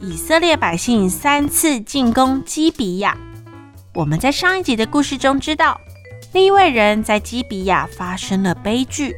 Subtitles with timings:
[0.00, 3.16] 以色列百姓三次进攻基比亚。
[3.94, 5.80] 我们在上一集的故事中知道，
[6.32, 9.12] 另一位人在基比亚发生了悲剧，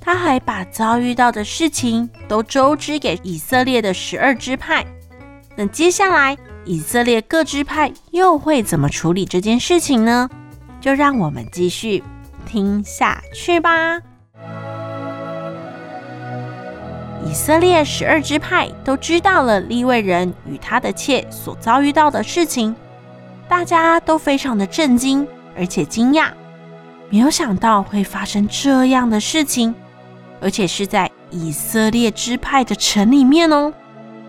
[0.00, 4.86] 他还把遭遇到的事情都周知给以色列的十二支派。
[5.56, 10.30] 那接下来，以色列各支派又会怎么处理这件事情呢？
[10.80, 12.04] 就让我们继续
[12.46, 14.00] 听下去吧。
[17.34, 22.76] 以色列十二支派都知道了利未人与他的妾所遭遇到的事情，
[23.48, 25.26] 大家都非常的震惊，
[25.56, 26.28] 而且惊讶，
[27.10, 29.74] 没有想到会发生这样的事情，
[30.40, 33.72] 而且是在以色列支派的城里面哦。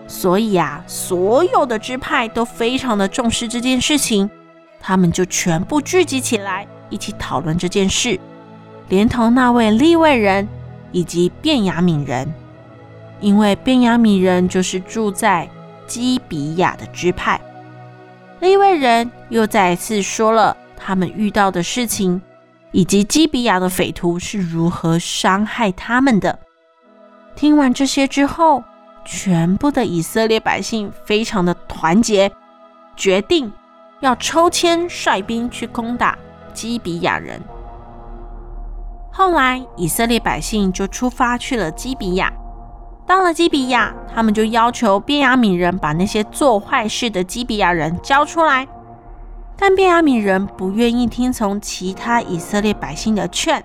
[0.08, 4.28] 所以啊，所有的支派都非常的重视这件事情，
[4.80, 8.18] 他们就全部聚集起来，一起讨论这件事，
[8.88, 10.48] 连同那位利未人
[10.90, 12.34] 以及便雅悯人。
[13.20, 15.48] 因为便雅悯人就是住在
[15.86, 17.40] 基比亚的支派，
[18.40, 22.20] 利未人又再次说了他们遇到的事情，
[22.72, 26.38] 以及基比亚的匪徒是如何伤害他们的。
[27.34, 28.62] 听完这些之后，
[29.04, 32.30] 全部的以色列百姓非常的团结，
[32.96, 33.52] 决定
[34.00, 36.18] 要抽签率兵去攻打
[36.52, 37.40] 基比亚人。
[39.10, 42.30] 后来，以色列百姓就出发去了基比亚。
[43.06, 48.66] 到了基比亚，他们就要求便雅悯人把那些做坏事的基比亚人交出来，
[49.56, 53.62] 但便雅悯人不愿意听从其他以色列百姓的劝，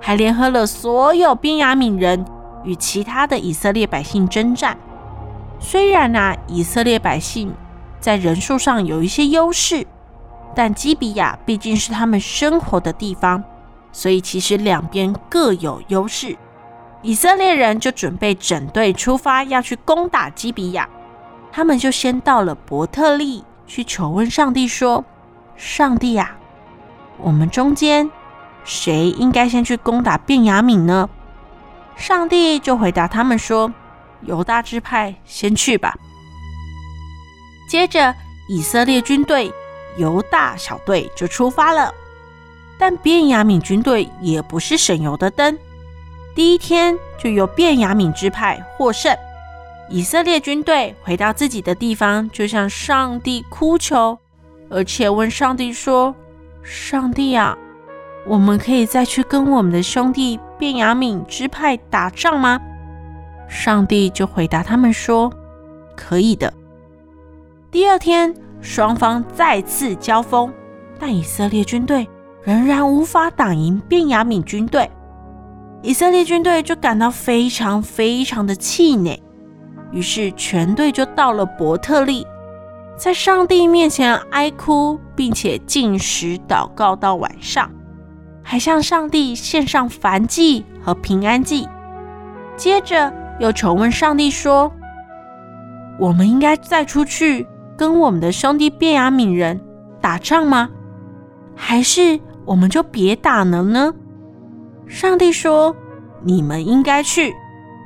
[0.00, 2.24] 还联合了所有便雅悯人
[2.62, 4.78] 与其他的以色列百姓征战。
[5.58, 7.52] 虽然啊，以色列百姓
[7.98, 9.84] 在人数上有一些优势，
[10.54, 13.42] 但基比亚毕竟是他们生活的地方，
[13.90, 16.36] 所以其实两边各有优势。
[17.02, 20.88] 以色列人就准备整队出发，要去攻打基比亚。
[21.52, 25.04] 他们就先到了伯特利去求问上帝，说
[25.56, 26.36] ：“上帝呀，
[27.18, 28.10] 我们中间
[28.64, 31.08] 谁应该先去攻打便雅悯呢？”
[31.96, 33.72] 上帝就回答他们说
[34.22, 35.96] ：“犹大支派先去吧。”
[37.68, 38.14] 接着，
[38.48, 39.52] 以色列军队
[39.96, 41.92] 犹大小队就出发了，
[42.78, 45.58] 但便雅悯军队也不是省油的灯。
[46.38, 49.12] 第一天就由便雅悯支派获胜，
[49.88, 54.16] 以色列军队回到自己的地方，就向上帝哭求，
[54.70, 56.14] 而且问上帝说
[56.62, 57.58] ：“上帝啊，
[58.24, 62.60] 我们可以再去跟我们的兄弟便雅悯支派打仗吗？”
[63.50, 65.32] 上帝就回答他们说
[65.96, 66.54] ：“可以的。”
[67.72, 70.54] 第二天，双方再次交锋，
[71.00, 72.08] 但以色列军队
[72.44, 74.88] 仍然无法打赢便雅悯军队。
[75.82, 79.22] 以色列军队就感到非常非常的气馁，
[79.92, 82.26] 于是全队就到了伯特利，
[82.96, 87.70] 在上帝面前哀哭，并且禁食祷告到晚上，
[88.42, 91.68] 还向上帝献上燔祭和平安祭。
[92.56, 94.72] 接着又求问上帝说
[96.00, 97.46] ：“我们应该再出去
[97.76, 99.60] 跟我们的兄弟便雅悯人
[100.00, 100.68] 打仗吗？
[101.54, 103.94] 还是我们就别打了呢？”
[104.88, 105.74] 上帝说
[106.24, 107.34] ：“你们应该去，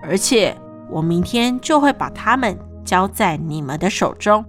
[0.03, 0.57] 而且
[0.89, 4.45] 我明天就会把他们交在你们的手中。”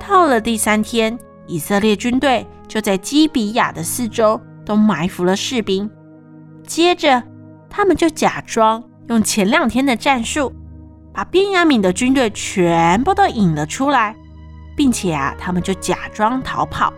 [0.00, 5.88] 到了第三天，以色列军队就在基比亚的四周都埋伏了士兵。
[6.66, 7.22] 接着，
[7.68, 10.52] 他们就假装用前两天的战术，
[11.12, 14.16] 把便雅悯的军队全部都引了出来，
[14.74, 16.92] 并且啊，他们就假装逃跑，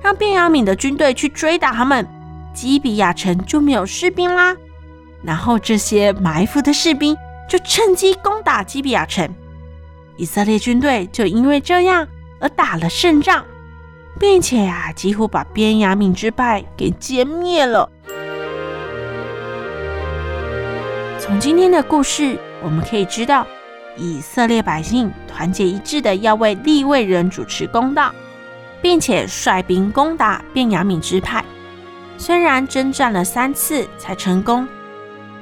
[0.00, 2.06] 让便雅悯的军队去追打他们。
[2.56, 4.56] 基比亚城就没有士兵啦，
[5.22, 7.14] 然后这些埋伏的士兵
[7.46, 9.28] 就趁机攻打基比亚城，
[10.16, 12.08] 以色列军队就因为这样
[12.40, 13.44] 而打了胜仗，
[14.18, 17.90] 并且呀、啊，几乎把边雅悯支派给歼灭了。
[21.20, 23.46] 从今天的故事，我们可以知道，
[23.98, 28.10] 以色列百姓团结一致的要为利未人主持公道，
[28.80, 31.44] 并且率兵攻打便雅悯支派。
[32.18, 34.66] 虽然征战了三次才成功，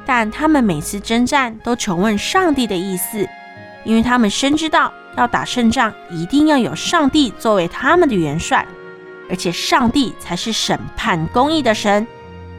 [0.04, 3.26] 但他们每次征战都求问上帝的意思，
[3.84, 8.66] 因为他们深知道要打胜仗，一定要有上帝作为他们的元帅，
[9.30, 12.06] 而且上帝才是审判公义的神。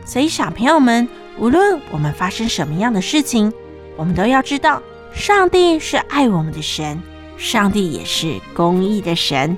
[0.05, 1.07] 所以，小朋友们，
[1.37, 3.51] 无论我们发生什么样的事情，
[3.97, 4.81] 我们都要知道，
[5.13, 7.01] 上帝是爱我们的神，
[7.37, 9.57] 上帝也是公义的神。